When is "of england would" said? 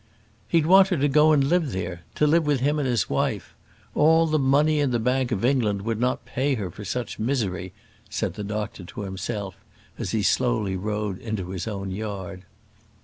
5.31-5.99